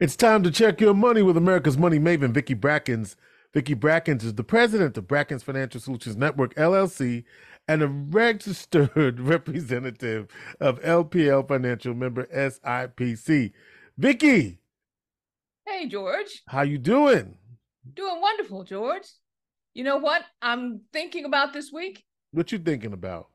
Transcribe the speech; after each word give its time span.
It's 0.00 0.16
time 0.16 0.42
to 0.42 0.50
check 0.50 0.80
your 0.80 0.94
money 0.94 1.22
with 1.22 1.36
America's 1.36 1.78
money 1.78 1.98
maven, 1.98 2.32
Vicki 2.32 2.54
Brackens. 2.54 3.16
Vicki 3.52 3.74
Brackens 3.74 4.24
is 4.24 4.34
the 4.34 4.42
president 4.42 4.96
of 4.96 5.06
Brackens 5.06 5.42
Financial 5.42 5.80
Solutions 5.80 6.16
Network, 6.16 6.54
LLC, 6.54 7.24
and 7.68 7.82
a 7.82 7.88
registered 7.88 9.20
representative 9.20 10.28
of 10.60 10.80
LPL 10.80 11.46
Financial 11.46 11.94
member 11.94 12.26
SIPC. 12.26 13.52
Vicki. 13.98 14.58
Hey, 15.66 15.86
George. 15.86 16.42
How 16.48 16.62
you 16.62 16.78
doing? 16.78 17.36
Doing 17.94 18.20
wonderful, 18.20 18.64
George. 18.64 19.06
You 19.74 19.84
know 19.84 19.98
what 19.98 20.22
I'm 20.40 20.80
thinking 20.92 21.24
about 21.24 21.52
this 21.52 21.70
week? 21.72 22.04
What 22.32 22.50
you 22.50 22.58
thinking 22.58 22.92
about? 22.92 23.28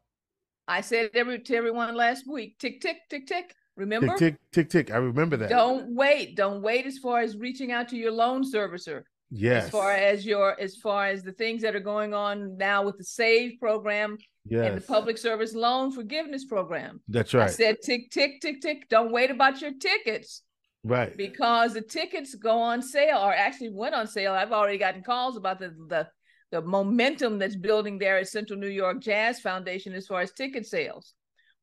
I 0.67 0.81
said 0.81 1.11
every 1.13 1.39
to 1.39 1.55
everyone 1.55 1.95
last 1.95 2.27
week, 2.27 2.59
tick, 2.59 2.81
tick, 2.81 2.97
tick, 3.09 3.27
tick. 3.27 3.55
Remember? 3.77 4.17
Tick, 4.17 4.35
tick, 4.51 4.69
tick, 4.69 4.69
tick. 4.87 4.91
I 4.91 4.97
remember 4.97 5.37
that. 5.37 5.49
Don't 5.49 5.95
wait. 5.95 6.35
Don't 6.35 6.61
wait 6.61 6.85
as 6.87 6.97
far 6.97 7.21
as 7.21 7.37
reaching 7.37 7.71
out 7.71 7.89
to 7.89 7.95
your 7.95 8.11
loan 8.11 8.43
servicer. 8.43 9.03
Yes. 9.29 9.65
As 9.65 9.69
far 9.69 9.91
as 9.91 10.25
your 10.25 10.59
as 10.59 10.75
far 10.77 11.07
as 11.07 11.21
the 11.21 11.31
things 11.31 11.61
that 11.61 11.75
are 11.75 11.81
going 11.81 12.13
on 12.13 12.57
now 12.57 12.83
with 12.83 12.97
the 12.97 13.03
SAVE 13.03 13.59
program 13.59 14.17
yes. 14.45 14.65
and 14.65 14.77
the 14.77 14.81
public 14.81 15.17
service 15.17 15.53
loan 15.53 15.91
forgiveness 15.91 16.45
program. 16.45 17.01
That's 17.07 17.33
right. 17.33 17.49
I 17.49 17.51
said 17.51 17.77
tick, 17.83 18.09
tick, 18.09 18.41
tick, 18.41 18.61
tick. 18.61 18.89
Don't 18.89 19.11
wait 19.11 19.29
about 19.29 19.61
your 19.61 19.73
tickets. 19.79 20.41
Right. 20.83 21.15
Because 21.15 21.73
the 21.73 21.81
tickets 21.81 22.33
go 22.35 22.59
on 22.59 22.81
sale 22.81 23.17
or 23.17 23.33
actually 23.33 23.69
went 23.69 23.93
on 23.93 24.07
sale. 24.07 24.33
I've 24.33 24.53
already 24.53 24.77
gotten 24.77 25.03
calls 25.03 25.37
about 25.37 25.59
the 25.59 25.75
the 25.87 26.07
the 26.49 26.61
momentum 26.61 27.37
that's 27.37 27.57
building 27.57 27.99
there 27.99 28.17
at 28.17 28.29
Central 28.29 28.57
New 28.57 28.69
York 28.69 29.01
Jazz 29.01 29.39
Foundation 29.41 29.93
as 29.93 30.07
far 30.07 30.21
as 30.21 30.31
ticket 30.31 30.65
sales. 30.65 31.13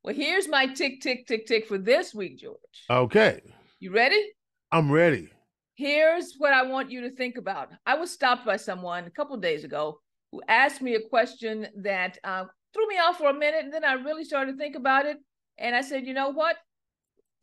Well, 0.05 0.13
here's 0.13 0.47
my 0.47 0.67
tick, 0.67 1.01
tick, 1.01 1.25
tick, 1.25 1.47
tick 1.47 1.65
for 1.67 1.79
this 1.79 2.13
week, 2.13 2.37
George. 2.37 2.59
Okay. 2.91 3.41
You 3.79 3.91
ready? 3.91 4.23
I'm 4.71 4.91
ready. 4.91 5.29
Here's 5.73 6.35
what 6.37 6.53
I 6.53 6.61
want 6.61 6.91
you 6.91 7.01
to 7.01 7.15
think 7.15 7.39
about. 7.39 7.69
I 7.87 7.95
was 7.95 8.11
stopped 8.11 8.45
by 8.45 8.57
someone 8.57 9.05
a 9.05 9.09
couple 9.09 9.35
days 9.37 9.63
ago 9.63 9.99
who 10.31 10.43
asked 10.47 10.83
me 10.83 10.93
a 10.93 11.09
question 11.09 11.65
that 11.77 12.19
uh, 12.23 12.43
threw 12.71 12.87
me 12.87 12.99
off 12.99 13.17
for 13.17 13.31
a 13.31 13.33
minute, 13.33 13.63
and 13.63 13.73
then 13.73 13.83
I 13.83 13.93
really 13.93 14.23
started 14.23 14.51
to 14.51 14.57
think 14.59 14.75
about 14.75 15.07
it. 15.07 15.17
And 15.57 15.75
I 15.75 15.81
said, 15.81 16.05
you 16.05 16.13
know 16.13 16.29
what? 16.29 16.57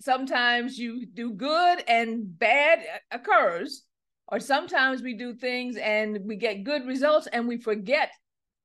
Sometimes 0.00 0.78
you 0.78 1.04
do 1.04 1.32
good 1.32 1.82
and 1.88 2.38
bad 2.38 2.78
occurs, 3.10 3.82
or 4.28 4.38
sometimes 4.38 5.02
we 5.02 5.14
do 5.14 5.34
things 5.34 5.76
and 5.78 6.16
we 6.24 6.36
get 6.36 6.62
good 6.62 6.86
results 6.86 7.26
and 7.26 7.48
we 7.48 7.56
forget 7.56 8.12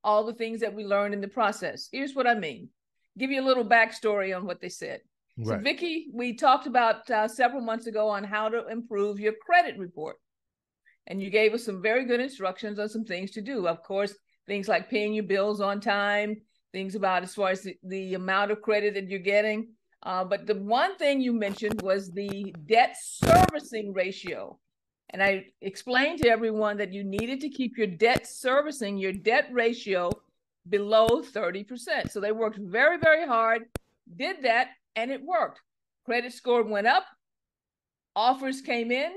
all 0.04 0.24
the 0.24 0.36
things 0.36 0.60
that 0.60 0.76
we 0.76 0.86
learned 0.86 1.16
in 1.16 1.22
the 1.22 1.28
process. 1.28 1.90
Here's 1.92 2.14
what 2.14 2.28
I 2.28 2.36
mean 2.36 2.70
give 3.18 3.32
you 3.32 3.42
a 3.42 3.46
little 3.46 3.66
backstory 3.66 4.36
on 4.36 4.46
what 4.46 4.62
they 4.62 4.70
said. 4.70 5.02
Right. 5.38 5.58
So, 5.58 5.64
Vicki, 5.64 6.08
we 6.14 6.34
talked 6.34 6.68
about 6.68 7.10
uh, 7.10 7.28
several 7.28 7.62
months 7.62 7.88
ago 7.88 8.10
on 8.10 8.24
how 8.24 8.50
to 8.50 8.68
improve 8.68 9.20
your 9.20 9.34
credit 9.34 9.78
report. 9.78 10.18
And 11.08 11.22
you 11.22 11.30
gave 11.30 11.54
us 11.54 11.64
some 11.64 11.82
very 11.82 12.06
good 12.06 12.20
instructions 12.20 12.80
on 12.80 12.90
some 12.90 13.06
things 13.06 13.32
to 13.32 13.42
do. 13.42 13.68
Of 13.68 13.84
course, 13.84 14.14
things 14.48 14.68
like 14.68 14.90
paying 14.90 15.14
your 15.14 15.24
bills 15.24 15.62
on 15.62 15.80
time, 15.80 16.36
things 16.74 16.96
about 16.96 17.24
as 17.24 17.34
far 17.34 17.50
as 17.52 17.64
the, 17.64 17.76
the 17.84 18.14
amount 18.16 18.52
of 18.52 18.62
credit 18.62 18.96
that 18.96 19.08
you're 19.08 19.20
getting. 19.20 19.70
Uh, 20.04 20.24
but 20.24 20.46
the 20.46 20.56
one 20.56 20.98
thing 20.98 21.22
you 21.22 21.34
mentioned 21.34 21.82
was 21.82 22.12
the 22.12 22.54
debt 22.66 22.96
servicing 23.02 23.94
ratio. 23.94 24.60
And 25.12 25.24
I 25.24 25.46
explained 25.62 26.20
to 26.20 26.30
everyone 26.30 26.78
that 26.78 26.92
you 26.92 27.04
needed 27.04 27.40
to 27.42 27.50
keep 27.50 27.78
your 27.78 27.88
debt 27.88 28.28
servicing, 28.28 28.98
your 28.98 29.14
debt 29.14 29.48
ratio 29.52 30.12
below 30.70 31.22
30%. 31.22 32.12
So 32.12 32.20
they 32.20 32.32
worked 32.32 32.58
very, 32.58 32.98
very 32.98 33.26
hard, 33.26 33.64
did 34.16 34.44
that, 34.44 34.70
and 34.96 35.12
it 35.12 35.22
worked. 35.22 35.62
Credit 36.06 36.32
score 36.32 36.64
went 36.64 36.88
up, 36.88 37.06
offers 38.16 38.62
came 38.62 38.92
in 38.92 39.12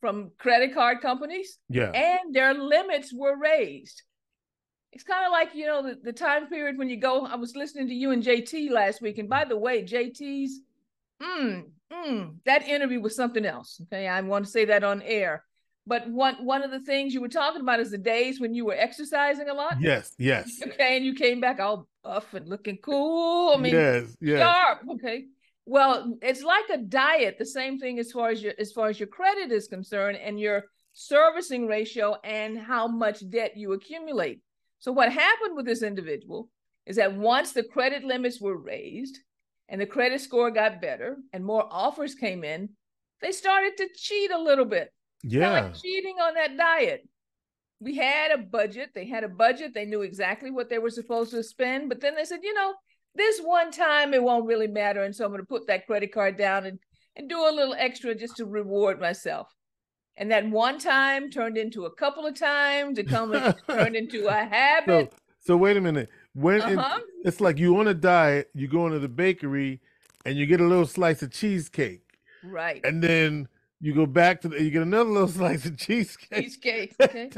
from 0.00 0.30
credit 0.38 0.74
card 0.74 1.00
companies, 1.00 1.58
yeah, 1.68 1.90
and 1.90 2.34
their 2.34 2.54
limits 2.54 3.12
were 3.12 3.36
raised. 3.38 4.02
It's 4.92 5.04
kind 5.04 5.24
of 5.24 5.30
like, 5.30 5.54
you 5.54 5.66
know, 5.66 5.82
the, 5.82 5.98
the 6.02 6.12
time 6.12 6.48
period 6.48 6.76
when 6.76 6.88
you 6.88 6.96
go. 6.96 7.24
I 7.24 7.36
was 7.36 7.54
listening 7.54 7.88
to 7.88 7.94
you 7.94 8.10
and 8.10 8.22
JT 8.22 8.70
last 8.70 9.00
week. 9.00 9.18
And 9.18 9.28
by 9.28 9.44
the 9.44 9.56
way, 9.56 9.84
JT's, 9.84 10.60
mm, 11.22 11.62
mm, 11.92 12.34
that 12.44 12.66
interview 12.66 13.00
was 13.00 13.14
something 13.14 13.46
else. 13.46 13.80
Okay. 13.82 14.08
I 14.08 14.20
want 14.22 14.46
to 14.46 14.50
say 14.50 14.64
that 14.64 14.82
on 14.82 15.00
air. 15.02 15.44
But 15.86 16.08
one 16.08 16.44
one 16.44 16.62
of 16.62 16.70
the 16.70 16.80
things 16.80 17.14
you 17.14 17.20
were 17.20 17.28
talking 17.28 17.60
about 17.60 17.80
is 17.80 17.90
the 17.90 17.98
days 17.98 18.40
when 18.40 18.54
you 18.54 18.64
were 18.64 18.74
exercising 18.74 19.48
a 19.48 19.54
lot. 19.54 19.80
Yes, 19.80 20.14
yes. 20.18 20.60
Okay, 20.66 20.96
and 20.96 21.04
you 21.04 21.14
came 21.14 21.40
back 21.40 21.58
all 21.58 21.88
buff 22.04 22.32
and 22.34 22.48
looking 22.48 22.78
cool. 22.78 23.54
I 23.54 23.60
mean, 23.60 23.74
yes, 23.74 24.16
yes. 24.20 24.40
sharp. 24.40 24.80
Okay. 24.92 25.24
Well, 25.66 26.16
it's 26.22 26.42
like 26.42 26.68
a 26.70 26.78
diet. 26.78 27.36
The 27.38 27.46
same 27.46 27.78
thing 27.78 27.98
as 27.98 28.12
far 28.12 28.30
as 28.30 28.42
your 28.42 28.52
as 28.58 28.72
far 28.72 28.88
as 28.88 29.00
your 29.00 29.08
credit 29.08 29.50
is 29.50 29.68
concerned, 29.68 30.18
and 30.18 30.38
your 30.38 30.64
servicing 30.92 31.66
ratio 31.66 32.16
and 32.24 32.58
how 32.58 32.86
much 32.86 33.28
debt 33.30 33.56
you 33.56 33.72
accumulate. 33.72 34.40
So 34.78 34.92
what 34.92 35.12
happened 35.12 35.56
with 35.56 35.66
this 35.66 35.82
individual 35.82 36.48
is 36.86 36.96
that 36.96 37.14
once 37.14 37.52
the 37.52 37.62
credit 37.62 38.04
limits 38.04 38.40
were 38.40 38.56
raised 38.56 39.18
and 39.68 39.80
the 39.80 39.86
credit 39.86 40.20
score 40.20 40.50
got 40.50 40.80
better 40.80 41.16
and 41.32 41.44
more 41.44 41.66
offers 41.70 42.14
came 42.14 42.44
in, 42.44 42.70
they 43.20 43.32
started 43.32 43.76
to 43.76 43.88
cheat 43.94 44.30
a 44.30 44.40
little 44.40 44.64
bit. 44.64 44.92
Yeah. 45.22 45.50
Like 45.50 45.74
cheating 45.74 46.16
on 46.20 46.34
that 46.34 46.56
diet. 46.56 47.08
We 47.80 47.96
had 47.96 48.30
a 48.30 48.38
budget. 48.38 48.90
They 48.94 49.06
had 49.06 49.24
a 49.24 49.28
budget. 49.28 49.72
They 49.74 49.86
knew 49.86 50.02
exactly 50.02 50.50
what 50.50 50.68
they 50.68 50.78
were 50.78 50.90
supposed 50.90 51.30
to 51.32 51.42
spend. 51.42 51.88
But 51.88 52.00
then 52.00 52.14
they 52.14 52.24
said, 52.24 52.40
you 52.42 52.52
know, 52.52 52.74
this 53.14 53.40
one 53.40 53.70
time 53.70 54.14
it 54.14 54.22
won't 54.22 54.46
really 54.46 54.66
matter. 54.66 55.02
And 55.02 55.14
so 55.14 55.24
I'm 55.24 55.30
going 55.30 55.40
to 55.40 55.46
put 55.46 55.66
that 55.66 55.86
credit 55.86 56.12
card 56.12 56.36
down 56.36 56.66
and, 56.66 56.78
and 57.16 57.28
do 57.28 57.38
a 57.38 57.52
little 57.52 57.74
extra 57.74 58.14
just 58.14 58.36
to 58.36 58.44
reward 58.44 59.00
myself. 59.00 59.48
And 60.16 60.30
that 60.30 60.48
one 60.48 60.78
time 60.78 61.30
turned 61.30 61.56
into 61.56 61.86
a 61.86 61.94
couple 61.94 62.26
of 62.26 62.38
times. 62.38 62.98
It 62.98 63.08
come 63.08 63.32
turned 63.68 63.96
into 63.96 64.26
a 64.26 64.44
habit. 64.44 65.12
So, 65.12 65.18
so 65.40 65.56
wait 65.56 65.78
a 65.78 65.80
minute. 65.80 66.10
When 66.34 66.60
uh-huh. 66.60 66.98
it, 66.98 67.04
it's 67.24 67.40
like 67.40 67.58
you 67.58 67.78
on 67.78 67.88
a 67.88 67.94
diet, 67.94 68.50
you 68.54 68.68
go 68.68 68.86
into 68.86 68.98
the 68.98 69.08
bakery 69.08 69.80
and 70.24 70.36
you 70.36 70.46
get 70.46 70.60
a 70.60 70.66
little 70.66 70.86
slice 70.86 71.22
of 71.22 71.32
cheesecake. 71.32 72.02
Right. 72.44 72.80
And 72.84 73.02
then 73.02 73.48
you 73.80 73.94
go 73.94 74.06
back 74.06 74.42
to 74.42 74.48
the, 74.48 74.62
you 74.62 74.70
get 74.70 74.82
another 74.82 75.08
little 75.08 75.28
slice 75.40 75.64
of 75.64 75.76
cheesecake. 75.76 76.42
Cheesecake. 76.42 76.94
Okay. 77.02 77.30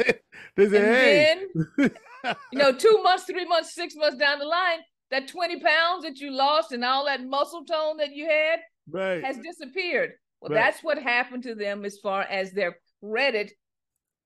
they, 0.57 0.69
say, 0.69 0.79
hey. 0.79 1.45
Then, 1.79 1.91
you 2.53 2.59
know, 2.59 2.73
two 2.73 3.01
months, 3.03 3.25
three 3.25 3.47
months, 3.47 3.75
six 3.75 3.95
months 3.95 4.17
down 4.17 4.39
the 4.39 4.45
line, 4.45 4.81
that 5.11 5.29
20 5.29 5.61
pounds 5.61 6.05
that 6.05 6.19
you 6.19 6.31
lost 6.31 6.73
and 6.73 6.85
all 6.85 7.05
that 7.07 7.25
muscle 7.25 7.65
tone 7.65 7.99
that 7.99 8.15
you 8.15 8.27
had 8.29 8.61
right. 8.91 9.25
has 9.25 9.39
disappeared. 9.39 10.13
Well, 10.41 10.51
right. 10.51 10.57
that's 10.57 10.83
what 10.83 10.99
happened 10.99 11.45
to 11.45 11.55
them 11.55 11.85
as 11.85 11.99
far 11.99 12.23
as 12.23 12.53
their 12.53 12.79
credit 13.03 13.53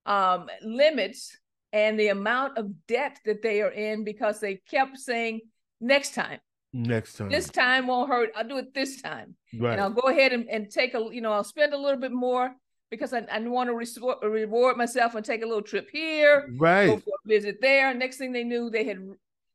um, 0.07 0.49
limits 0.63 1.37
and 1.73 1.99
the 1.99 2.09
amount 2.09 2.57
of 2.57 2.87
debt 2.87 3.19
that 3.25 3.43
they 3.43 3.61
are 3.61 3.71
in 3.71 4.05
because 4.05 4.41
they 4.41 4.61
kept 4.71 4.97
saying 4.97 5.41
next 5.81 6.15
time 6.15 6.39
next 6.77 7.15
time. 7.15 7.31
This 7.31 7.49
time 7.49 7.87
won't 7.87 8.09
hurt. 8.09 8.31
I'll 8.37 8.47
do 8.47 8.59
it 8.59 8.75
this 8.75 9.01
time. 9.01 9.35
Right. 9.59 9.73
And 9.73 9.81
I'll 9.81 9.91
go 9.91 10.09
ahead 10.09 10.33
and, 10.33 10.49
and 10.49 10.71
take 10.71 10.95
a, 10.95 11.09
you 11.11 11.21
know, 11.21 11.33
I'll 11.33 11.45
spend 11.45 11.73
a 11.73 11.79
little 11.79 12.01
bit 12.01 12.13
more 12.13 12.55
because 12.91 13.13
I, 13.13 13.21
I 13.31 13.39
want 13.41 13.69
to 13.69 13.75
reward, 13.75 14.19
reward 14.23 14.77
myself 14.77 15.15
and 15.15 15.25
take 15.25 15.43
a 15.43 15.47
little 15.47 15.63
trip 15.63 15.89
here. 15.91 16.49
Right. 16.57 16.87
Go 16.87 16.99
for 16.99 17.15
a 17.25 17.29
visit 17.29 17.59
there. 17.61 17.93
Next 17.95 18.19
thing 18.19 18.33
they 18.33 18.45
knew, 18.45 18.71
they 18.71 18.85
had 18.85 18.99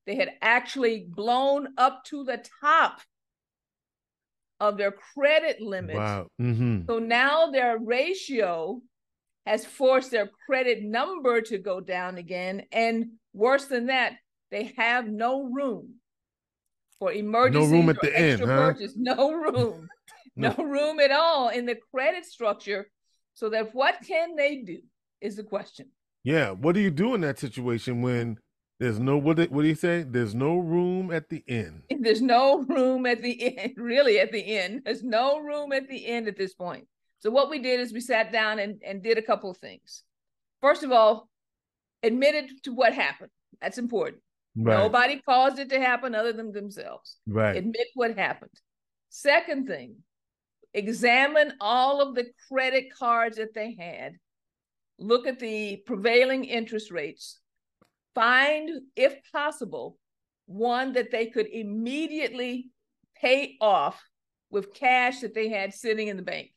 they 0.06 0.16
had 0.16 0.32
actually 0.42 1.06
blown 1.08 1.70
up 1.78 2.04
to 2.06 2.24
the 2.24 2.44
top 2.62 3.02
of 4.60 4.78
their 4.78 4.92
credit 4.92 5.62
limit. 5.62 5.96
Wow. 5.96 6.28
Mm-hmm. 6.42 6.82
So 6.88 7.00
now 7.00 7.52
their 7.52 7.78
ratio 7.78 8.82
has 9.46 9.66
forced 9.66 10.12
their 10.12 10.30
credit 10.46 10.84
number 10.84 11.42
to 11.42 11.58
go 11.58 11.80
down 11.82 12.18
again. 12.18 12.64
And 12.72 13.14
worse 13.34 13.66
than 13.66 13.88
that, 13.88 14.14
they 14.50 14.74
have 14.78 15.08
no 15.08 15.44
room 15.44 15.96
for 17.02 17.12
emergency. 17.12 17.60
No 17.60 17.66
room 17.66 17.90
at 17.90 18.00
the 18.00 18.16
end, 18.16 18.42
huh? 18.42 18.74
Purchase. 18.74 18.94
No 18.96 19.32
room. 19.32 19.90
no. 20.36 20.54
no 20.56 20.64
room 20.64 21.00
at 21.00 21.10
all 21.10 21.50
in 21.50 21.66
the 21.66 21.76
credit 21.92 22.26
structure. 22.26 22.92
So 23.34 23.50
that 23.50 23.74
what 23.74 23.96
can 24.08 24.36
they 24.36 24.58
do 24.58 24.82
is 25.20 25.36
the 25.36 25.44
question. 25.44 25.88
Yeah. 26.24 26.52
What 26.52 26.76
do 26.76 26.80
you 26.80 26.92
do 26.92 27.16
in 27.16 27.22
that 27.22 27.40
situation 27.40 28.04
when 28.04 28.38
there's 28.80 29.00
no 29.00 29.18
what? 29.18 29.38
Do, 29.38 29.48
what 29.50 29.64
do 29.64 29.68
you 29.68 29.74
say? 29.74 30.04
There's 30.04 30.36
no 30.36 30.58
room 30.58 31.12
at 31.12 31.28
the 31.30 31.44
end. 31.48 31.84
There's 32.02 32.22
no 32.22 32.60
room 32.60 33.08
at 33.08 33.24
the 33.24 33.58
end. 33.58 33.74
Really, 33.78 34.20
at 34.20 34.32
the 34.32 34.60
end, 34.60 34.84
there's 34.86 35.04
no 35.04 35.40
room 35.40 35.72
at 35.72 35.88
the 35.88 36.06
end 36.06 36.28
at 36.28 36.38
this 36.38 36.54
point. 36.54 36.88
So 37.20 37.32
what 37.32 37.50
we 37.50 37.60
did 37.60 37.80
is 37.80 37.94
we 37.94 38.00
sat 38.00 38.32
down 38.32 38.60
and, 38.60 38.82
and 38.86 39.02
did 39.02 39.18
a 39.18 39.24
couple 39.24 39.50
of 39.50 39.58
things. 39.58 40.04
First 40.62 40.84
of 40.84 40.92
all, 40.92 41.30
admitted 42.04 42.64
to 42.64 42.74
what 42.74 42.94
happened. 42.94 43.32
That's 43.60 43.78
important. 43.78 44.22
Right. 44.56 44.78
Nobody 44.78 45.22
caused 45.22 45.60
it 45.60 45.70
to 45.70 45.80
happen 45.80 46.14
other 46.14 46.34
than 46.34 46.52
themselves. 46.52 47.18
Right. 47.28 47.56
Admit 47.56 47.88
what 47.94 48.18
happened. 48.18 48.52
Second 49.10 49.68
thing, 49.68 49.96
examine 50.74 51.54
all 51.62 52.02
of 52.02 52.16
the 52.16 52.28
credit 52.50 52.94
cards 52.98 53.38
that 53.38 53.54
they 53.54 53.76
had. 53.80 54.14
Look 55.00 55.26
at 55.26 55.40
the 55.40 55.78
prevailing 55.86 56.46
interest 56.46 56.92
rates. 56.92 57.40
Find, 58.14 58.70
if 58.96 59.16
possible, 59.32 59.98
one 60.46 60.94
that 60.94 61.12
they 61.12 61.28
could 61.28 61.48
immediately 61.48 62.70
pay 63.16 63.58
off 63.62 64.02
with 64.50 64.74
cash 64.74 65.22
that 65.22 65.34
they 65.34 65.50
had 65.50 65.74
sitting 65.74 66.10
in 66.10 66.18
the 66.18 66.24
bank 66.24 66.50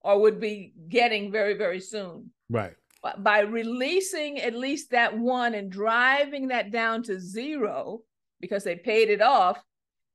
or 0.00 0.20
would 0.20 0.40
be 0.40 0.72
getting 0.88 1.32
very, 1.32 1.54
very 1.54 1.80
soon. 1.80 2.30
Right. 2.48 2.74
By 3.18 3.40
releasing 3.40 4.38
at 4.40 4.54
least 4.54 4.90
that 4.90 5.16
one 5.16 5.54
and 5.54 5.70
driving 5.70 6.48
that 6.48 6.70
down 6.70 7.02
to 7.04 7.20
zero 7.20 8.00
because 8.40 8.64
they 8.64 8.76
paid 8.76 9.08
it 9.10 9.22
off, 9.22 9.62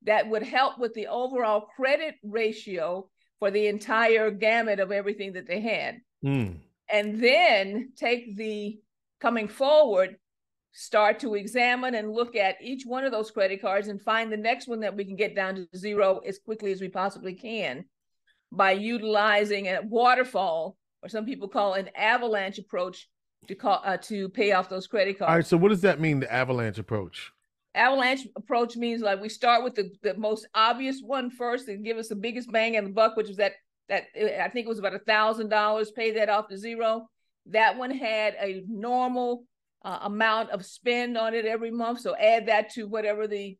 that 0.03 0.29
would 0.29 0.43
help 0.43 0.79
with 0.79 0.93
the 0.93 1.07
overall 1.07 1.61
credit 1.75 2.15
ratio 2.23 3.09
for 3.39 3.51
the 3.51 3.67
entire 3.67 4.31
gamut 4.31 4.79
of 4.79 4.91
everything 4.91 5.33
that 5.33 5.47
they 5.47 5.59
had. 5.59 5.99
Mm. 6.23 6.57
And 6.91 7.21
then 7.21 7.93
take 7.95 8.35
the 8.35 8.79
coming 9.19 9.47
forward, 9.47 10.17
start 10.73 11.19
to 11.19 11.35
examine 11.35 11.95
and 11.95 12.11
look 12.11 12.35
at 12.35 12.61
each 12.61 12.83
one 12.85 13.03
of 13.03 13.11
those 13.11 13.31
credit 13.31 13.61
cards 13.61 13.87
and 13.87 14.01
find 14.01 14.31
the 14.31 14.37
next 14.37 14.67
one 14.67 14.81
that 14.81 14.95
we 14.95 15.05
can 15.05 15.15
get 15.15 15.35
down 15.35 15.55
to 15.55 15.67
zero 15.77 16.19
as 16.25 16.39
quickly 16.39 16.71
as 16.71 16.81
we 16.81 16.89
possibly 16.89 17.33
can 17.33 17.85
by 18.51 18.71
utilizing 18.71 19.67
a 19.67 19.81
waterfall 19.83 20.75
or 21.03 21.09
some 21.09 21.25
people 21.25 21.47
call 21.47 21.73
an 21.73 21.89
avalanche 21.95 22.57
approach 22.59 23.07
to 23.47 23.55
call 23.55 23.81
uh, 23.83 23.97
to 23.97 24.29
pay 24.29 24.51
off 24.51 24.69
those 24.69 24.87
credit 24.87 25.17
cards. 25.17 25.29
All 25.29 25.35
right. 25.35 25.45
So 25.45 25.57
what 25.57 25.69
does 25.69 25.81
that 25.81 25.99
mean? 25.99 26.19
The 26.19 26.31
avalanche 26.31 26.77
approach. 26.77 27.31
Avalanche 27.73 28.27
approach 28.35 28.75
means 28.75 29.01
like 29.01 29.21
we 29.21 29.29
start 29.29 29.63
with 29.63 29.75
the, 29.75 29.91
the 30.03 30.13
most 30.15 30.47
obvious 30.53 31.01
one 31.01 31.31
first 31.31 31.67
and 31.69 31.85
give 31.85 31.97
us 31.97 32.09
the 32.09 32.15
biggest 32.15 32.51
bang 32.51 32.75
in 32.75 32.83
the 32.83 32.89
buck, 32.89 33.15
which 33.15 33.27
was 33.27 33.37
that 33.37 33.53
that 33.89 34.05
I 34.15 34.49
think 34.49 34.65
it 34.65 34.69
was 34.69 34.79
about 34.79 34.93
a 34.93 34.99
thousand 34.99 35.49
dollars. 35.49 35.91
Pay 35.91 36.11
that 36.11 36.29
off 36.29 36.49
to 36.49 36.57
zero. 36.57 37.07
That 37.47 37.77
one 37.77 37.91
had 37.91 38.35
a 38.39 38.63
normal 38.67 39.45
uh, 39.83 39.99
amount 40.03 40.51
of 40.51 40.65
spend 40.65 41.17
on 41.17 41.33
it 41.33 41.45
every 41.45 41.71
month. 41.71 42.01
So 42.01 42.15
add 42.15 42.47
that 42.47 42.71
to 42.73 42.87
whatever 42.87 43.27
the 43.27 43.57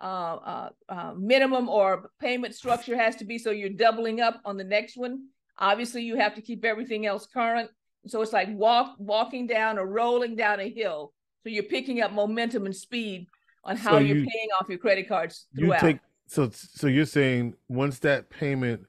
uh, 0.00 0.04
uh, 0.04 0.68
uh, 0.88 1.14
minimum 1.16 1.68
or 1.68 2.10
payment 2.20 2.54
structure 2.54 2.96
has 2.96 3.16
to 3.16 3.24
be. 3.24 3.38
So 3.38 3.50
you're 3.50 3.70
doubling 3.70 4.20
up 4.20 4.40
on 4.44 4.56
the 4.56 4.64
next 4.64 4.96
one. 4.96 5.28
Obviously, 5.58 6.02
you 6.02 6.16
have 6.16 6.34
to 6.34 6.42
keep 6.42 6.64
everything 6.64 7.06
else 7.06 7.26
current. 7.26 7.70
So 8.06 8.20
it's 8.20 8.32
like 8.32 8.48
walk 8.50 8.96
walking 8.98 9.46
down 9.46 9.78
or 9.78 9.86
rolling 9.86 10.36
down 10.36 10.60
a 10.60 10.68
hill. 10.68 11.12
So 11.42 11.50
you're 11.50 11.64
picking 11.64 12.00
up 12.00 12.12
momentum 12.12 12.66
and 12.66 12.74
speed 12.74 13.26
on 13.64 13.76
how 13.76 13.92
so 13.92 13.98
you're 13.98 14.18
you, 14.18 14.26
paying 14.26 14.48
off 14.60 14.68
your 14.68 14.78
credit 14.78 15.08
cards 15.08 15.46
throughout. 15.56 15.82
You 15.82 15.88
take, 15.92 16.00
so 16.26 16.50
so 16.52 16.86
you're 16.86 17.06
saying 17.06 17.54
once 17.68 17.98
that 18.00 18.30
payment 18.30 18.82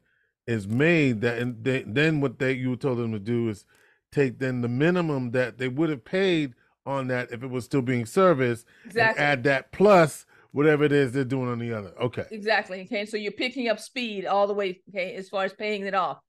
is 0.48 0.68
made, 0.68 1.22
that 1.22 1.40
and 1.40 1.64
they, 1.64 1.84
then 1.84 2.22
what 2.22 2.40
they 2.40 2.54
you 2.54 2.76
told 2.76 2.98
them 2.98 3.12
to 3.14 3.20
do 3.20 3.50
is 3.50 3.66
take 4.12 4.40
then 4.40 4.62
the 4.62 4.68
minimum 4.68 5.32
that 5.32 5.58
they 5.58 5.68
would 5.68 5.90
have 5.90 6.06
paid 6.06 6.54
on 6.86 7.08
that 7.08 7.32
if 7.32 7.44
it 7.44 7.50
was 7.50 7.66
still 7.66 7.82
being 7.82 8.06
serviced 8.06 8.66
exactly. 8.86 9.22
and 9.22 9.32
add 9.32 9.44
that 9.44 9.72
plus 9.72 10.26
whatever 10.52 10.84
it 10.86 10.92
is 10.92 11.12
they're 11.12 11.26
doing 11.26 11.50
on 11.50 11.60
the 11.60 11.74
other. 11.74 11.94
Okay. 12.00 12.26
Exactly. 12.32 12.82
Okay. 12.84 13.06
So 13.06 13.18
you're 13.18 13.32
picking 13.32 13.68
up 13.68 13.80
speed 13.80 14.26
all 14.26 14.48
the 14.48 14.54
way, 14.54 14.82
okay, 14.90 15.16
as 15.16 15.28
far 15.28 15.44
as 15.44 15.54
paying 15.54 15.86
it 15.86 15.94
off. 15.94 16.20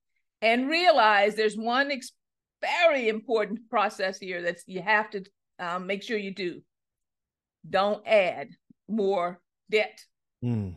And 0.41 0.69
realize 0.69 1.35
there's 1.35 1.57
one 1.57 1.91
ex- 1.91 2.11
very 2.61 3.09
important 3.09 3.69
process 3.69 4.19
here 4.19 4.41
that 4.43 4.59
you 4.65 4.81
have 4.81 5.09
to 5.11 5.23
um, 5.59 5.87
make 5.87 6.03
sure 6.03 6.17
you 6.17 6.33
do. 6.33 6.61
Don't 7.69 8.05
add 8.07 8.49
more 8.87 9.41
debt. 9.69 9.99
Mm. 10.43 10.75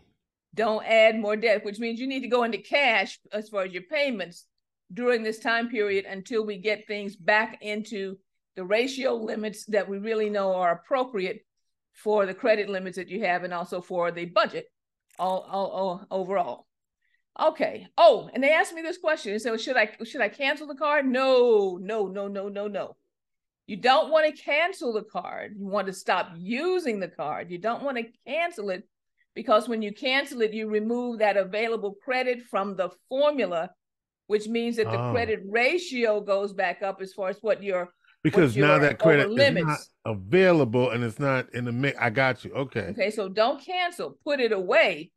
Don't 0.54 0.84
add 0.84 1.18
more 1.18 1.36
debt, 1.36 1.64
which 1.64 1.78
means 1.78 2.00
you 2.00 2.06
need 2.06 2.22
to 2.22 2.28
go 2.28 2.44
into 2.44 2.58
cash 2.58 3.18
as 3.32 3.48
far 3.48 3.62
as 3.62 3.72
your 3.72 3.82
payments 3.82 4.46
during 4.92 5.22
this 5.22 5.38
time 5.38 5.68
period 5.68 6.04
until 6.06 6.44
we 6.44 6.58
get 6.58 6.86
things 6.86 7.14
back 7.14 7.58
into 7.60 8.16
the 8.56 8.64
ratio 8.64 9.14
limits 9.14 9.64
that 9.66 9.88
we 9.88 9.98
really 9.98 10.28
know 10.28 10.54
are 10.54 10.72
appropriate 10.72 11.44
for 11.92 12.26
the 12.26 12.34
credit 12.34 12.68
limits 12.68 12.96
that 12.96 13.08
you 13.08 13.24
have 13.24 13.44
and 13.44 13.54
also 13.54 13.80
for 13.80 14.10
the 14.10 14.24
budget 14.24 14.66
all, 15.18 15.46
all, 15.48 15.66
all 15.68 16.06
overall. 16.10 16.66
Okay. 17.38 17.86
Oh, 17.96 18.28
and 18.32 18.42
they 18.42 18.52
asked 18.52 18.74
me 18.74 18.82
this 18.82 18.98
question. 18.98 19.38
So 19.38 19.56
should 19.56 19.76
I 19.76 19.90
should 20.04 20.20
I 20.20 20.28
cancel 20.28 20.66
the 20.66 20.74
card? 20.74 21.06
No, 21.06 21.78
no, 21.80 22.06
no, 22.06 22.28
no, 22.28 22.48
no, 22.48 22.66
no. 22.66 22.96
You 23.66 23.76
don't 23.76 24.10
want 24.10 24.26
to 24.26 24.42
cancel 24.42 24.92
the 24.92 25.04
card. 25.04 25.54
You 25.56 25.66
want 25.66 25.86
to 25.86 25.92
stop 25.92 26.32
using 26.36 26.98
the 26.98 27.08
card. 27.08 27.50
You 27.50 27.58
don't 27.58 27.84
want 27.84 27.98
to 27.98 28.06
cancel 28.26 28.70
it 28.70 28.82
because 29.34 29.68
when 29.68 29.80
you 29.80 29.92
cancel 29.92 30.40
it, 30.42 30.52
you 30.52 30.68
remove 30.68 31.20
that 31.20 31.36
available 31.36 31.94
credit 32.04 32.42
from 32.42 32.74
the 32.74 32.90
formula, 33.08 33.70
which 34.26 34.48
means 34.48 34.76
that 34.76 34.90
the 34.90 35.00
oh. 35.00 35.12
credit 35.12 35.42
ratio 35.46 36.20
goes 36.20 36.52
back 36.52 36.82
up 36.82 37.00
as 37.00 37.12
far 37.12 37.28
as 37.28 37.38
what 37.42 37.62
your 37.62 37.90
because 38.22 38.56
now 38.56 38.78
that 38.78 38.98
credit 38.98 39.30
is 39.30 39.64
not 39.64 39.78
available 40.04 40.90
and 40.90 41.02
it's 41.02 41.18
not 41.18 41.54
in 41.54 41.64
the 41.64 41.72
mix. 41.72 41.96
I 41.98 42.10
got 42.10 42.44
you. 42.44 42.52
Okay. 42.52 42.88
Okay. 42.90 43.10
So 43.10 43.28
don't 43.28 43.64
cancel. 43.64 44.18
Put 44.24 44.40
it 44.40 44.52
away. 44.52 45.10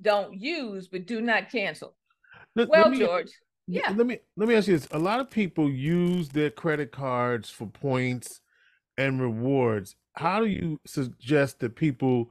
Don't 0.00 0.34
use, 0.34 0.88
but 0.88 1.06
do 1.06 1.20
not 1.20 1.50
cancel. 1.50 1.94
Let, 2.54 2.68
well, 2.68 2.82
let 2.82 2.90
me, 2.92 2.98
George. 2.98 3.30
Yeah. 3.66 3.92
Let 3.94 4.06
me 4.06 4.18
let 4.36 4.48
me 4.48 4.54
ask 4.54 4.68
you 4.68 4.76
this. 4.78 4.88
A 4.92 4.98
lot 4.98 5.20
of 5.20 5.30
people 5.30 5.70
use 5.70 6.28
their 6.28 6.50
credit 6.50 6.92
cards 6.92 7.50
for 7.50 7.66
points 7.66 8.40
and 8.96 9.20
rewards. 9.20 9.96
How 10.14 10.40
do 10.40 10.46
you 10.46 10.80
suggest 10.86 11.60
that 11.60 11.76
people 11.76 12.30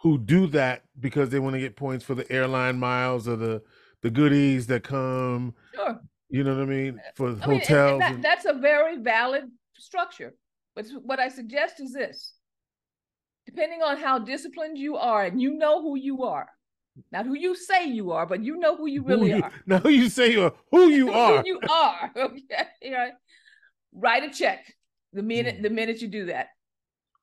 who 0.00 0.18
do 0.18 0.46
that 0.48 0.82
because 1.00 1.30
they 1.30 1.38
want 1.38 1.54
to 1.54 1.60
get 1.60 1.76
points 1.76 2.04
for 2.04 2.14
the 2.14 2.30
airline 2.30 2.78
miles 2.78 3.26
or 3.26 3.36
the 3.36 3.62
the 4.02 4.10
goodies 4.10 4.66
that 4.66 4.84
come 4.84 5.54
sure. 5.74 6.00
You 6.28 6.44
know 6.44 6.54
what 6.54 6.62
I 6.62 6.66
mean? 6.66 6.98
Uh, 6.98 7.10
for 7.14 7.30
I 7.30 7.44
hotels. 7.44 8.00
Mean, 8.00 8.20
that, 8.20 8.22
that's 8.22 8.44
a 8.44 8.52
very 8.52 8.98
valid 8.98 9.44
structure. 9.78 10.34
But 10.74 10.86
what 11.02 11.20
I 11.20 11.28
suggest 11.28 11.80
is 11.80 11.92
this 11.92 12.34
depending 13.46 13.82
on 13.82 13.98
how 13.98 14.18
disciplined 14.18 14.78
you 14.78 14.96
are, 14.96 15.24
and 15.24 15.40
you 15.40 15.54
know 15.54 15.82
who 15.82 15.96
you 15.96 16.24
are, 16.24 16.48
not 17.10 17.26
who 17.26 17.34
you 17.34 17.56
say 17.56 17.86
you 17.88 18.12
are, 18.12 18.26
but 18.26 18.42
you 18.42 18.56
know 18.56 18.76
who 18.76 18.86
you 18.86 19.02
really 19.02 19.30
who 19.30 19.36
you, 19.38 19.42
are. 19.42 19.52
Now, 19.66 19.78
who 19.78 19.88
you 19.88 20.08
say 20.08 20.32
you 20.32 20.44
are, 20.44 20.52
who 20.70 20.88
you 20.88 21.10
are. 21.10 21.38
who 21.42 21.46
you 21.46 21.60
are. 21.68 22.10
Okay. 22.16 22.92
Right? 22.92 23.12
Write 23.92 24.24
a 24.24 24.30
check 24.30 24.64
the 25.12 25.22
minute 25.22 25.58
mm. 25.58 25.62
the 25.62 25.70
minute 25.70 26.02
you 26.02 26.08
do 26.08 26.26
that 26.26 26.48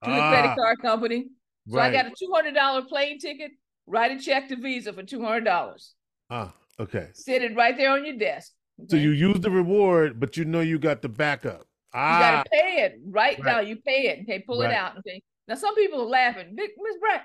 to 0.03 0.09
the 0.09 0.17
credit 0.17 0.51
ah. 0.51 0.55
card 0.55 0.81
company. 0.81 1.27
So 1.67 1.77
right. 1.77 1.89
I 1.89 1.93
got 1.93 2.05
a 2.07 2.09
two 2.09 2.31
hundred 2.33 2.55
dollar 2.55 2.81
plane 2.83 3.19
ticket. 3.19 3.51
Write 3.85 4.11
a 4.11 4.19
check 4.19 4.49
to 4.49 4.55
Visa 4.55 4.93
for 4.93 5.03
two 5.03 5.23
hundred 5.23 5.45
dollars. 5.45 5.93
Ah, 6.29 6.53
okay. 6.79 7.09
Sit 7.13 7.43
it 7.43 7.55
right 7.55 7.75
there 7.75 7.91
on 7.91 8.05
your 8.05 8.17
desk. 8.17 8.53
So 8.89 8.95
you 8.95 9.11
use 9.11 9.39
the 9.41 9.51
reward, 9.51 10.19
but 10.19 10.37
you 10.37 10.45
know 10.45 10.61
you 10.61 10.79
got 10.79 11.01
the 11.01 11.09
backup. 11.09 11.65
Ah. 11.93 12.15
You 12.15 12.35
gotta 12.35 12.49
pay 12.49 12.83
it 12.83 12.99
right, 13.05 13.37
right. 13.39 13.45
now. 13.45 13.59
You 13.59 13.75
pay 13.77 14.07
it. 14.07 14.19
Okay, 14.23 14.39
pull 14.39 14.61
right. 14.61 14.71
it 14.71 14.75
out. 14.75 14.97
Okay. 14.99 15.21
Now 15.47 15.55
some 15.55 15.75
people 15.75 16.01
are 16.01 16.05
laughing. 16.05 16.55
Miss 16.55 16.97
Brad, 16.99 17.21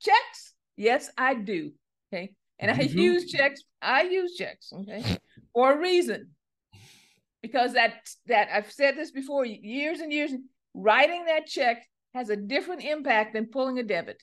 checks? 0.00 0.54
Yes, 0.76 1.10
I 1.18 1.34
do. 1.34 1.72
Okay. 2.14 2.32
And 2.58 2.70
I 2.70 2.80
use 2.82 3.30
checks. 3.30 3.62
I 3.82 4.02
use 4.02 4.36
checks. 4.36 4.72
Okay. 4.72 5.02
For 5.52 5.72
a 5.72 5.78
reason. 5.78 6.30
Because 7.42 7.74
that 7.74 7.94
that 8.26 8.48
I've 8.52 8.70
said 8.70 8.96
this 8.96 9.10
before 9.10 9.44
years 9.44 10.00
and 10.00 10.12
years. 10.12 10.32
Writing 10.74 11.26
that 11.26 11.46
check 11.46 11.86
has 12.14 12.30
a 12.30 12.36
different 12.36 12.84
impact 12.84 13.34
than 13.34 13.46
pulling 13.46 13.78
a 13.78 13.82
debit. 13.82 14.22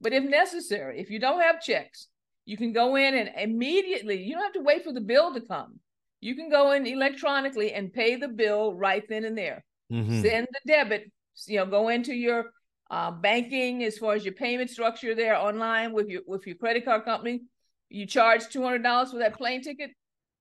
But 0.00 0.12
if 0.12 0.24
necessary, 0.24 1.00
if 1.00 1.10
you 1.10 1.18
don't 1.18 1.40
have 1.40 1.60
checks, 1.62 2.08
you 2.44 2.56
can 2.56 2.72
go 2.72 2.96
in 2.96 3.14
and 3.14 3.30
immediately, 3.36 4.22
you 4.22 4.34
don't 4.34 4.44
have 4.44 4.52
to 4.52 4.60
wait 4.60 4.84
for 4.84 4.92
the 4.92 5.00
bill 5.00 5.34
to 5.34 5.40
come. 5.40 5.80
You 6.20 6.34
can 6.34 6.50
go 6.50 6.72
in 6.72 6.86
electronically 6.86 7.72
and 7.72 7.92
pay 7.92 8.16
the 8.16 8.28
bill 8.28 8.74
right 8.74 9.02
then 9.08 9.24
and 9.24 9.36
there. 9.36 9.64
Mm-hmm. 9.92 10.22
Send 10.22 10.46
the 10.52 10.72
debit, 10.72 11.10
you 11.46 11.58
know, 11.58 11.66
go 11.66 11.88
into 11.88 12.14
your 12.14 12.52
uh, 12.90 13.10
banking 13.10 13.84
as 13.84 13.98
far 13.98 14.14
as 14.14 14.24
your 14.24 14.34
payment 14.34 14.70
structure 14.70 15.14
there 15.14 15.36
online 15.36 15.92
with 15.92 16.08
your 16.08 16.22
with 16.26 16.46
your 16.46 16.56
credit 16.56 16.84
card 16.84 17.04
company. 17.04 17.42
You 17.90 18.06
charge 18.06 18.48
two 18.48 18.62
hundred 18.62 18.82
dollars 18.82 19.10
for 19.10 19.18
that 19.18 19.36
plane 19.36 19.62
ticket. 19.62 19.90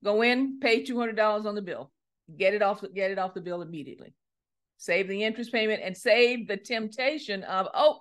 Go 0.04 0.22
in, 0.22 0.60
pay 0.60 0.84
two 0.84 0.98
hundred 1.00 1.16
dollars 1.16 1.46
on 1.46 1.56
the 1.56 1.62
bill. 1.62 1.92
Get 2.38 2.54
it 2.54 2.62
off. 2.62 2.84
Get 2.94 3.12
it 3.12 3.20
off 3.20 3.34
the 3.34 3.42
bill 3.42 3.62
immediately. 3.62 4.14
Save 4.78 5.08
the 5.08 5.24
interest 5.24 5.52
payment 5.52 5.82
and 5.84 5.98
save 5.98 6.48
the 6.48 6.58
temptation 6.58 7.44
of 7.44 7.68
oh, 7.74 8.00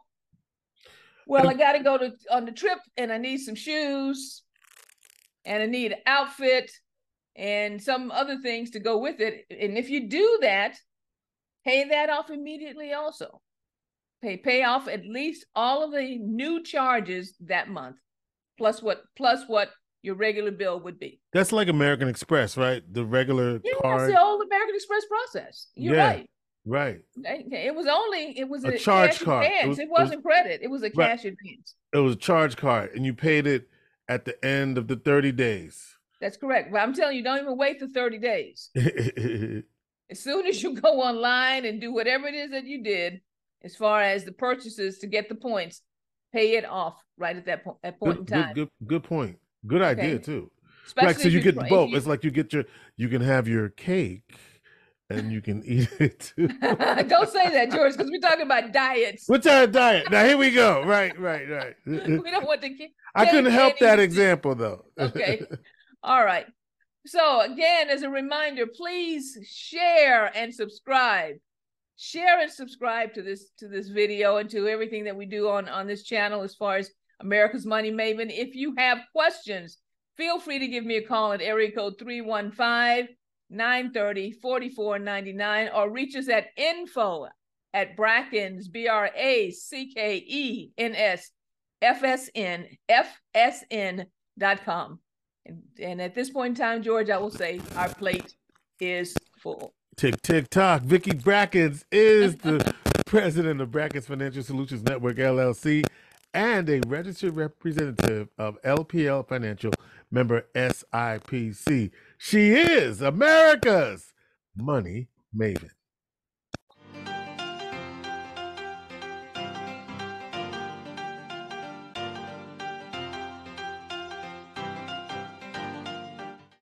well, 1.26 1.48
I 1.48 1.54
got 1.54 1.72
to 1.72 1.82
go 1.82 1.98
to 1.98 2.12
on 2.30 2.44
the 2.44 2.52
trip 2.52 2.78
and 2.96 3.12
I 3.12 3.18
need 3.18 3.38
some 3.38 3.54
shoes 3.54 4.42
and 5.44 5.62
I 5.62 5.66
need 5.66 5.92
an 5.92 5.98
outfit 6.06 6.70
and 7.34 7.82
some 7.82 8.10
other 8.10 8.38
things 8.38 8.70
to 8.70 8.80
go 8.80 8.98
with 8.98 9.20
it. 9.20 9.44
And 9.50 9.76
if 9.76 9.90
you 9.90 10.08
do 10.08 10.38
that, 10.42 10.76
pay 11.64 11.88
that 11.88 12.10
off 12.10 12.30
immediately 12.30 12.92
also. 12.92 13.40
Pay 14.22 14.38
pay 14.38 14.62
off 14.62 14.88
at 14.88 15.04
least 15.04 15.44
all 15.54 15.84
of 15.84 15.92
the 15.92 16.18
new 16.18 16.62
charges 16.62 17.34
that 17.40 17.68
month, 17.68 17.96
plus 18.58 18.82
what 18.82 19.02
plus 19.16 19.42
what 19.46 19.70
your 20.02 20.14
regular 20.14 20.50
bill 20.50 20.80
would 20.80 20.98
be. 20.98 21.20
That's 21.32 21.52
like 21.52 21.68
American 21.68 22.08
Express, 22.08 22.56
right? 22.56 22.82
The 22.92 23.04
regular 23.04 23.60
yeah, 23.62 23.72
card. 23.82 24.00
That's 24.00 24.12
the 24.12 24.20
old 24.20 24.42
American 24.42 24.74
Express 24.74 25.04
process. 25.04 25.68
You're 25.74 25.96
yeah, 25.96 26.06
right. 26.06 26.30
Right. 26.64 26.98
It 27.14 27.74
was 27.74 27.86
only 27.86 28.38
it 28.38 28.48
was 28.48 28.64
a, 28.64 28.70
a 28.70 28.78
charge 28.78 29.20
card. 29.20 29.46
It, 29.48 29.68
was, 29.68 29.78
it 29.78 30.22
credit. 30.22 30.60
It 30.62 30.68
was 30.68 30.82
a 30.82 30.90
cash 30.90 31.24
right. 31.24 31.32
advance. 31.32 31.74
It 31.92 31.98
was 31.98 32.14
a 32.14 32.18
charge 32.18 32.56
card, 32.56 32.90
and 32.94 33.06
you 33.06 33.14
paid 33.14 33.46
it 33.46 33.68
at 34.08 34.24
the 34.24 34.44
end 34.44 34.76
of 34.76 34.88
the 34.88 34.96
30 34.96 35.32
days. 35.32 35.96
That's 36.20 36.36
correct. 36.36 36.72
But 36.72 36.78
I'm 36.78 36.92
telling 36.92 37.16
you, 37.16 37.22
don't 37.22 37.40
even 37.40 37.56
wait 37.56 37.78
for 37.78 37.86
30 37.86 38.18
days. 38.18 38.70
as 40.10 40.20
soon 40.20 40.46
as 40.46 40.62
you 40.62 40.74
go 40.80 41.00
online 41.00 41.64
and 41.64 41.80
do 41.80 41.92
whatever 41.92 42.26
it 42.26 42.34
is 42.34 42.50
that 42.50 42.64
you 42.64 42.82
did, 42.82 43.20
as 43.64 43.76
far 43.76 44.02
as 44.02 44.24
the 44.24 44.32
purchases 44.32 44.98
to 44.98 45.06
get 45.06 45.28
the 45.28 45.34
points, 45.34 45.82
pay 46.32 46.56
it 46.56 46.64
off 46.64 47.02
right 47.18 47.36
at 47.36 47.46
that 47.46 47.64
point, 47.64 47.78
at 47.82 47.98
point 47.98 48.26
good, 48.26 48.36
in 48.36 48.42
time. 48.42 48.54
Good, 48.54 48.68
good, 48.80 48.88
good 48.88 49.04
point. 49.04 49.38
Good 49.66 49.82
idea 49.82 50.18
too. 50.18 50.50
Especially 50.86 51.06
like 51.08 51.18
so 51.18 51.28
you 51.28 51.40
get 51.40 51.56
both. 51.68 51.90
you- 51.90 51.96
It's 51.96 52.06
like 52.06 52.22
you 52.24 52.30
get 52.30 52.52
your 52.52 52.64
you 52.96 53.08
can 53.08 53.20
have 53.20 53.48
your 53.48 53.70
cake 53.70 54.38
and 55.10 55.32
you 55.32 55.40
can 55.40 55.62
eat 55.66 55.88
it 55.98 56.32
too. 56.36 56.48
Don't 57.08 57.28
say 57.28 57.50
that, 57.50 57.70
George, 57.72 57.92
because 57.96 58.10
we're 58.10 58.20
talking 58.20 58.42
about 58.42 58.72
diets. 58.72 59.24
What's 59.26 59.46
our 59.46 59.66
diet? 59.66 60.10
Now 60.10 60.24
here 60.24 60.36
we 60.36 60.50
go. 60.52 60.82
Right, 60.84 61.18
right, 61.18 61.48
right. 61.48 61.74
we 61.86 62.30
don't 62.30 62.46
want 62.46 62.62
to 62.62 62.68
get 62.68 62.90
I 63.14 63.26
couldn't 63.26 63.52
help 63.52 63.78
that 63.80 63.98
example 63.98 64.54
though. 64.54 64.84
Okay. 64.98 65.42
All 66.02 66.24
right. 66.24 66.46
So 67.06 67.40
again, 67.40 67.88
as 67.88 68.02
a 68.02 68.10
reminder, 68.10 68.66
please 68.66 69.38
share 69.48 70.30
and 70.36 70.52
subscribe. 70.54 71.36
Share 71.96 72.40
and 72.40 72.50
subscribe 72.50 73.14
to 73.14 73.22
this 73.22 73.50
to 73.58 73.68
this 73.68 73.88
video 73.88 74.36
and 74.36 74.50
to 74.50 74.68
everything 74.68 75.04
that 75.04 75.16
we 75.16 75.26
do 75.26 75.48
on 75.48 75.68
on 75.68 75.86
this 75.86 76.02
channel 76.02 76.42
as 76.42 76.54
far 76.54 76.76
as 76.76 76.90
America's 77.20 77.64
Money 77.64 77.90
Maven. 77.90 78.30
If 78.30 78.54
you 78.54 78.74
have 78.76 78.98
questions, 79.12 79.78
feel 80.16 80.38
free 80.38 80.58
to 80.58 80.68
give 80.68 80.84
me 80.84 80.96
a 80.96 81.06
call 81.06 81.32
at 81.32 81.40
area 81.40 81.72
code 81.72 81.94
315-930-4499 83.52 85.74
or 85.74 85.90
reach 85.90 86.14
us 86.16 86.28
at 86.28 86.48
info 86.56 87.28
at 87.72 87.96
Brackens, 87.96 88.70
B-R-A-C-K-E-N-S, 88.70 89.20
F-S-N, 91.82 92.66
F-S-N 92.88 94.06
dot 94.38 94.64
com. 94.64 94.98
And, 95.44 95.62
and 95.80 96.02
at 96.02 96.14
this 96.14 96.30
point 96.30 96.58
in 96.58 96.64
time, 96.64 96.82
George, 96.82 97.10
I 97.10 97.18
will 97.18 97.30
say 97.30 97.60
our 97.76 97.88
plate 97.88 98.34
is 98.80 99.14
full. 99.38 99.75
Tick 99.96 100.20
tick 100.20 100.50
tock. 100.50 100.82
Vicki 100.82 101.12
Brackens 101.12 101.84
is 101.90 102.36
the 102.36 102.74
president 103.06 103.62
of 103.62 103.70
Brackens 103.70 104.04
Financial 104.04 104.42
Solutions 104.42 104.82
Network 104.82 105.16
LLC 105.16 105.86
and 106.34 106.68
a 106.68 106.80
registered 106.86 107.34
representative 107.34 108.28
of 108.36 108.60
LPL 108.60 109.26
Financial 109.26 109.72
member 110.10 110.48
SIPC. 110.54 111.90
She 112.18 112.50
is 112.50 113.00
America's 113.00 114.12
money 114.54 115.08
maven. 115.34 115.70